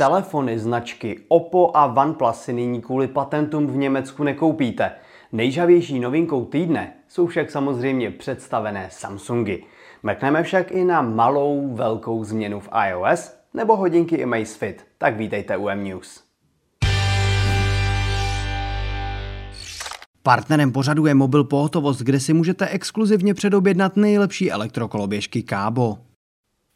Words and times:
Telefony 0.00 0.58
značky 0.58 1.20
Oppo 1.28 1.76
a 1.76 2.02
OnePlus 2.02 2.36
si 2.36 2.52
nyní 2.52 2.80
kvůli 2.80 3.08
patentům 3.08 3.66
v 3.66 3.76
Německu 3.76 4.24
nekoupíte. 4.24 4.92
Nejžavější 5.32 6.00
novinkou 6.00 6.44
týdne 6.44 6.92
jsou 7.08 7.26
však 7.26 7.50
samozřejmě 7.50 8.10
představené 8.10 8.88
Samsungy. 8.90 9.56
Mrkneme 10.02 10.42
však 10.42 10.70
i 10.70 10.84
na 10.84 11.02
malou 11.02 11.74
velkou 11.74 12.24
změnu 12.24 12.60
v 12.60 12.68
iOS 12.88 13.34
nebo 13.54 13.76
hodinky 13.76 14.24
Amazfit. 14.24 14.86
Tak 14.98 15.16
vítejte 15.16 15.56
u 15.56 15.68
M-News. 15.68 16.24
Partnerem 20.22 20.72
pořadu 20.72 21.06
je 21.06 21.14
mobil 21.14 21.44
pohotovost, 21.44 22.00
kde 22.00 22.20
si 22.20 22.32
můžete 22.32 22.68
exkluzivně 22.68 23.34
předobjednat 23.34 23.96
nejlepší 23.96 24.52
elektrokoloběžky 24.52 25.42
Kábo. 25.42 26.09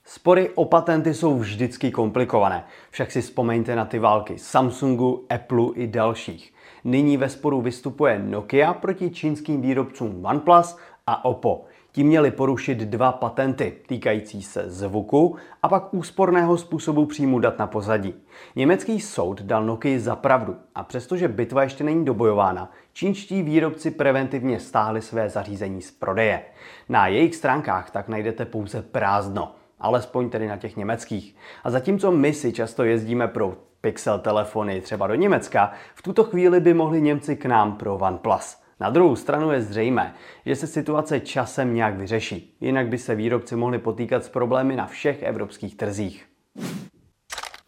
Spory 0.07 0.51
o 0.55 0.65
patenty 0.65 1.15
jsou 1.15 1.39
vždycky 1.39 1.91
komplikované, 1.91 2.65
však 2.91 3.11
si 3.11 3.21
vzpomeňte 3.21 3.77
na 3.77 3.85
ty 3.85 3.99
války 3.99 4.39
Samsungu, 4.39 5.27
Apple 5.31 5.67
i 5.75 5.87
dalších. 5.87 6.55
Nyní 6.85 7.17
ve 7.17 7.29
sporu 7.29 7.61
vystupuje 7.61 8.19
Nokia 8.19 8.75
proti 8.75 9.11
čínským 9.11 9.63
výrobcům 9.63 10.25
OnePlus 10.25 10.77
a 11.07 11.25
Oppo. 11.25 11.65
Ti 11.93 12.05
měli 12.05 12.31
porušit 12.31 12.79
dva 12.79 13.13
patenty 13.13 13.73
týkající 13.87 14.43
se 14.43 14.71
zvuku 14.71 15.37
a 15.63 15.69
pak 15.69 15.95
úsporného 15.95 16.57
způsobu 16.57 17.07
příjmu 17.07 17.39
dat 17.39 17.59
na 17.59 17.67
pozadí. 17.67 18.15
Německý 18.57 19.01
soud 19.01 19.43
dal 19.43 19.65
Nokia 19.65 20.01
za 20.01 20.17
pravdu 20.17 20.57
a 20.75 20.83
přestože 20.85 21.29
bitva 21.29 21.63
ještě 21.63 21.85
není 21.85 22.05
dobojována, 22.05 22.71
čínští 22.93 23.43
výrobci 23.43 23.91
preventivně 23.91 24.61
stáhli 24.61 25.03
své 25.03 25.31
zařízení 25.31 25.83
z 25.83 25.91
prodeje. 25.91 26.43
Na 26.89 27.07
jejich 27.07 27.35
stránkách 27.35 27.91
tak 27.91 28.09
najdete 28.09 28.45
pouze 28.45 28.83
prázdno 28.83 29.55
alespoň 29.79 30.31
tedy 30.31 30.49
na 30.49 30.57
těch 30.57 30.77
německých. 30.77 31.37
A 31.65 31.71
zatímco 31.71 32.13
my 32.13 32.33
si 32.33 32.53
často 32.53 32.85
jezdíme 32.85 33.29
pro 33.29 33.57
Pixel 33.81 34.19
telefony 34.19 34.81
třeba 34.81 35.07
do 35.07 35.15
Německa, 35.15 35.73
v 35.95 36.03
tuto 36.03 36.25
chvíli 36.25 36.61
by 36.61 36.75
mohli 36.75 37.03
Němci 37.03 37.37
k 37.37 37.47
nám 37.47 37.77
pro 37.77 37.97
OnePlus. 37.97 38.59
Na 38.81 38.91
druhou 38.91 39.17
stranu 39.17 39.51
je 39.51 39.63
zřejmé, 39.63 40.15
že 40.47 40.57
se 40.57 40.67
situace 40.67 41.21
časem 41.21 41.75
nějak 41.75 41.97
vyřeší, 41.97 42.57
jinak 42.61 42.89
by 42.89 42.99
se 42.99 43.15
výrobci 43.15 43.57
mohli 43.57 43.79
potýkat 43.79 44.25
s 44.25 44.29
problémy 44.29 44.77
na 44.77 44.87
všech 44.87 45.23
evropských 45.23 45.77
trzích. 45.77 46.34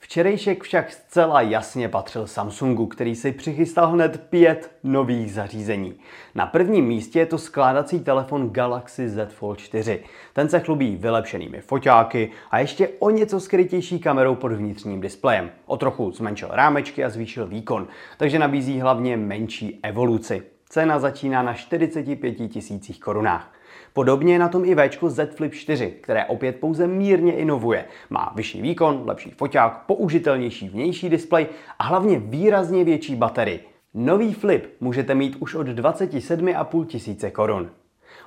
Včerejšek 0.06 0.62
však 0.62 0.92
zcela 0.92 1.40
jasně 1.40 1.88
patřil 1.88 2.26
Samsungu, 2.26 2.86
který 2.86 3.14
si 3.14 3.32
přichystal 3.32 3.88
hned 3.88 4.20
pět 4.30 4.70
nových 4.84 5.32
zařízení. 5.32 5.94
Na 6.34 6.46
prvním 6.46 6.84
místě 6.84 7.18
je 7.18 7.26
to 7.26 7.38
skládací 7.38 8.00
telefon 8.00 8.50
Galaxy 8.50 9.08
Z 9.08 9.32
Fold 9.32 9.58
4. 9.58 10.04
Ten 10.32 10.48
se 10.48 10.60
chlubí 10.60 10.96
vylepšenými 10.96 11.60
foťáky 11.60 12.30
a 12.50 12.58
ještě 12.58 12.88
o 12.98 13.10
něco 13.10 13.40
skrytější 13.40 13.98
kamerou 13.98 14.34
pod 14.34 14.52
vnitřním 14.52 15.00
displejem. 15.00 15.50
O 15.66 15.76
trochu 15.76 16.12
zmenšil 16.12 16.48
rámečky 16.50 17.04
a 17.04 17.10
zvýšil 17.10 17.46
výkon, 17.46 17.88
takže 18.16 18.38
nabízí 18.38 18.80
hlavně 18.80 19.16
menší 19.16 19.80
evoluci. 19.82 20.42
Cena 20.68 20.98
začíná 20.98 21.42
na 21.42 21.54
45 21.54 22.34
tisících 22.34 23.00
korunách. 23.00 23.55
Podobně 23.92 24.32
je 24.32 24.38
na 24.38 24.48
tom 24.48 24.64
i 24.64 24.74
Včko 24.74 25.10
Z 25.10 25.34
Flip 25.34 25.54
4, 25.54 25.94
které 26.00 26.24
opět 26.24 26.56
pouze 26.60 26.86
mírně 26.86 27.32
inovuje. 27.32 27.84
Má 28.10 28.32
vyšší 28.34 28.62
výkon, 28.62 29.02
lepší 29.06 29.30
foťák, 29.30 29.84
použitelnější 29.86 30.68
vnější 30.68 31.08
displej 31.08 31.46
a 31.78 31.84
hlavně 31.84 32.18
výrazně 32.18 32.84
větší 32.84 33.16
baterii. 33.16 33.64
Nový 33.94 34.32
Flip 34.32 34.76
můžete 34.80 35.14
mít 35.14 35.36
už 35.40 35.54
od 35.54 35.66
27,5 35.66 36.86
tisíce 36.86 37.30
korun. 37.30 37.70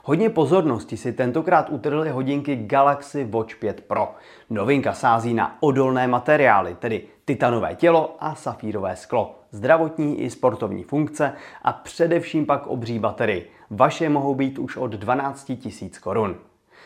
Hodně 0.03 0.29
pozornosti 0.29 0.97
si 0.97 1.13
tentokrát 1.13 1.69
utrhly 1.69 2.09
hodinky 2.09 2.55
Galaxy 2.55 3.25
Watch 3.25 3.55
5 3.55 3.81
Pro. 3.81 4.15
Novinka 4.49 4.93
sází 4.93 5.33
na 5.33 5.57
odolné 5.59 6.07
materiály, 6.07 6.75
tedy 6.79 7.03
titanové 7.25 7.75
tělo 7.75 8.15
a 8.19 8.35
safírové 8.35 8.95
sklo, 8.95 9.38
zdravotní 9.51 10.21
i 10.21 10.29
sportovní 10.29 10.83
funkce 10.83 11.33
a 11.61 11.73
především 11.73 12.45
pak 12.45 12.67
obří 12.67 12.99
baterii. 12.99 13.51
Vaše 13.69 14.09
mohou 14.09 14.35
být 14.35 14.59
už 14.59 14.77
od 14.77 14.91
12 14.91 15.49
000 15.49 15.91
korun. 16.01 16.35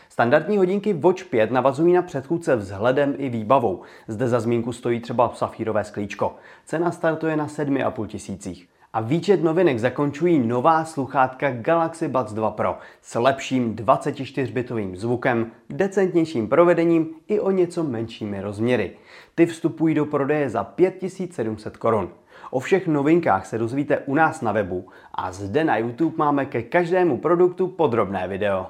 Standardní 0.09 0.57
hodinky 0.57 0.94
Watch 0.94 1.24
5 1.25 1.51
navazují 1.51 1.94
na 1.94 2.01
předchůdce 2.01 2.56
vzhledem 2.56 3.16
i 3.18 3.29
výbavou. 3.29 3.81
Zde 4.07 4.28
za 4.28 4.40
zmínku 4.40 4.74
stojí 4.74 5.00
třeba 5.00 5.31
safírové 5.35 5.84
sklíčko. 5.84 6.35
Cena 6.66 6.91
startuje 6.91 7.35
na 7.35 7.47
7,5 7.47 8.07
tisících. 8.07 8.69
A 8.96 9.02
výčet 9.02 9.44
novinek 9.44 9.80
zakončují 9.80 10.40
nová 10.40 10.86
sluchátka 10.86 11.52
Galaxy 11.52 12.08
Buds 12.08 12.34
2 12.34 12.52
Pro 12.52 12.78
s 13.02 13.20
lepším 13.20 13.76
24-bitovým 13.76 14.96
zvukem, 14.96 15.52
decentnějším 15.70 16.48
provedením 16.48 17.09
i 17.28 17.40
o 17.40 17.52
něco 17.52 17.84
menšími 17.84 18.42
rozměry. 18.42 18.98
Ty 19.36 19.46
vstupují 19.46 19.96
do 19.96 20.06
prodeje 20.06 20.50
za 20.50 20.64
5700 20.64 21.78
korun. 21.78 22.09
O 22.52 22.59
všech 22.59 22.88
novinkách 22.88 23.46
se 23.46 23.58
dozvíte 23.58 24.00
u 24.00 24.16
nás 24.16 24.42
na 24.42 24.52
webu 24.52 24.90
a 25.14 25.31
zde 25.31 25.64
na 25.64 25.78
YouTube 25.78 26.16
máme 26.18 26.46
ke 26.46 26.62
každému 26.62 27.18
produktu 27.18 27.68
podrobné 27.68 28.28
video. 28.28 28.68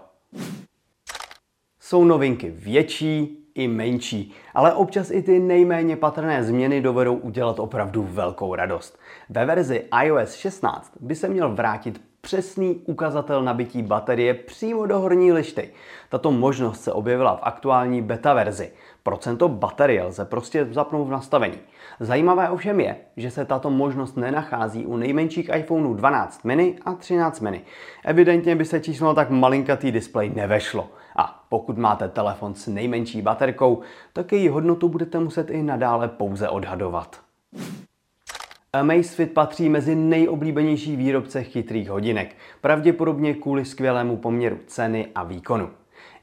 Jsou 1.80 2.04
novinky 2.04 2.50
větší 2.50 3.43
i 3.56 3.68
menší, 3.68 4.34
ale 4.54 4.74
občas 4.74 5.12
i 5.12 5.22
ty 5.22 5.40
nejméně 5.40 5.96
patrné 5.96 6.44
změny 6.44 6.82
dovedou 6.82 7.16
udělat 7.16 7.60
opravdu 7.60 8.04
velkou 8.04 8.56
radost. 8.56 9.00
Ve 9.30 9.46
verzi 9.46 9.86
iOS 10.04 10.34
16 10.34 10.94
by 11.00 11.16
se 11.16 11.30
měl 11.30 11.56
vrátit 11.56 12.02
přesný 12.26 12.82
ukazatel 12.86 13.44
nabití 13.44 13.84
baterie 13.84 14.34
přímo 14.34 14.86
do 14.86 15.00
horní 15.00 15.32
lišty. 15.32 15.70
Tato 16.10 16.32
možnost 16.32 16.84
se 16.84 16.92
objevila 16.92 17.36
v 17.36 17.40
aktuální 17.44 18.02
beta 18.02 18.34
verzi. 18.34 18.72
Procento 19.04 19.50
baterie 19.50 20.04
lze 20.04 20.26
prostě 20.26 20.68
zapnout 20.72 21.08
v 21.08 21.12
nastavení. 21.12 21.58
Zajímavé 22.00 22.50
ovšem 22.50 22.80
je, 22.80 22.96
že 23.18 23.32
se 23.32 23.46
tato 23.46 23.70
možnost 23.70 24.18
nenachází 24.18 24.86
u 24.86 24.98
nejmenších 24.98 25.50
iPhoneů 25.56 25.94
12 25.94 26.46
mini 26.46 26.76
a 26.86 26.94
13 26.94 27.40
mini. 27.40 27.62
Evidentně 28.06 28.56
by 28.56 28.66
se 28.66 28.80
číslo 28.80 29.14
tak 29.14 29.30
malinkatý 29.30 29.92
displej 29.92 30.30
nevešlo. 30.30 30.90
A 31.16 31.46
pokud 31.50 31.78
máte 31.78 32.10
telefon 32.10 32.56
s 32.56 32.68
nejmenší 32.68 33.22
baterkou, 33.22 33.82
tak 34.14 34.32
její 34.32 34.50
hodnotu 34.50 34.90
budete 34.90 35.20
muset 35.20 35.50
i 35.50 35.64
nadále 35.64 36.08
pouze 36.08 36.50
odhadovat. 36.50 37.23
Amazfit 38.76 39.34
patří 39.34 39.70
mezi 39.70 39.96
nejoblíbenější 39.96 40.96
výrobce 40.96 41.44
chytrých 41.44 41.90
hodinek, 41.90 42.36
pravděpodobně 42.62 43.34
kvůli 43.34 43.66
skvělému 43.66 44.18
poměru 44.18 44.60
ceny 44.68 45.08
a 45.16 45.24
výkonu. 45.24 45.70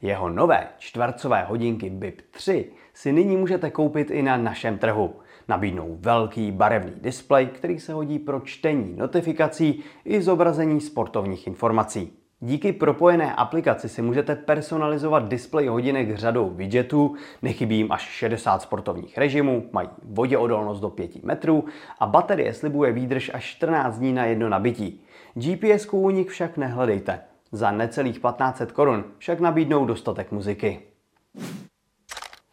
Jeho 0.01 0.29
nové 0.29 0.67
čtvercové 0.77 1.43
hodinky 1.43 1.89
BIP 1.89 2.21
3 2.31 2.71
si 2.93 3.11
nyní 3.11 3.37
můžete 3.37 3.69
koupit 3.69 4.11
i 4.11 4.21
na 4.21 4.37
našem 4.37 4.77
trhu. 4.77 5.15
Nabídnou 5.47 5.97
velký 5.99 6.51
barevný 6.51 6.93
displej, 6.95 7.47
který 7.47 7.79
se 7.79 7.93
hodí 7.93 8.19
pro 8.19 8.39
čtení 8.39 8.95
notifikací 8.97 9.83
i 10.05 10.21
zobrazení 10.21 10.81
sportovních 10.81 11.47
informací. 11.47 12.20
Díky 12.43 12.73
propojené 12.73 13.35
aplikaci 13.35 13.89
si 13.89 14.01
můžete 14.01 14.35
personalizovat 14.35 15.27
displej 15.27 15.67
hodinek 15.67 16.15
řadou 16.15 16.49
widgetů, 16.49 17.15
nechybí 17.41 17.77
jim 17.77 17.91
až 17.91 18.01
60 18.01 18.61
sportovních 18.61 19.17
režimů, 19.17 19.69
mají 19.71 19.89
voděodolnost 20.03 20.81
do 20.81 20.89
5 20.89 21.23
metrů 21.23 21.65
a 21.99 22.07
baterie 22.07 22.53
slibuje 22.53 22.91
výdrž 22.91 23.31
až 23.33 23.45
14 23.45 23.97
dní 23.97 24.13
na 24.13 24.25
jedno 24.25 24.49
nabití. 24.49 25.03
GPS 25.33 25.87
u 25.91 26.09
nich 26.09 26.29
však 26.29 26.57
nehledejte. 26.57 27.19
Za 27.51 27.71
necelých 27.71 28.19
1500 28.19 28.71
korun 28.71 29.03
však 29.17 29.39
nabídnou 29.39 29.85
dostatek 29.85 30.31
muziky. 30.31 30.90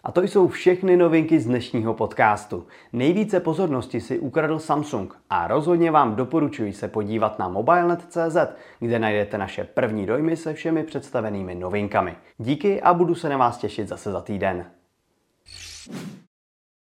A 0.08 0.12
to 0.12 0.22
jsou 0.22 0.48
všechny 0.48 0.96
novinky 0.96 1.40
z 1.40 1.46
dnešního 1.46 1.94
podcastu. 1.94 2.66
Nejvíce 2.92 3.40
pozornosti 3.40 4.00
si 4.00 4.18
ukradl 4.18 4.58
Samsung 4.58 5.14
a 5.30 5.48
rozhodně 5.48 5.90
vám 5.90 6.16
doporučuji 6.16 6.72
se 6.72 6.88
podívat 6.88 7.38
na 7.38 7.48
mobilenet.cz, 7.48 8.36
kde 8.80 8.98
najdete 8.98 9.38
naše 9.38 9.64
první 9.64 10.06
dojmy 10.06 10.36
se 10.36 10.54
všemi 10.54 10.84
představenými 10.84 11.54
novinkami. 11.54 12.16
Díky 12.38 12.82
a 12.82 12.94
budu 12.94 13.14
se 13.14 13.28
na 13.28 13.36
vás 13.36 13.58
těšit 13.58 13.88
zase 13.88 14.12
za 14.12 14.20
týden. 14.20 14.64